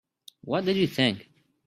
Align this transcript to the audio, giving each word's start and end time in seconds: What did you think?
What 0.43 0.65
did 0.65 0.77
you 0.77 0.87
think? 0.87 1.29